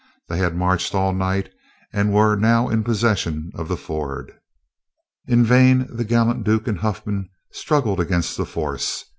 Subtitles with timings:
[0.29, 1.53] They had marched all night,
[1.93, 4.31] and were now in possession of the ford.
[5.27, 9.05] In vain the gallant Duke and Huffman struggled against that force.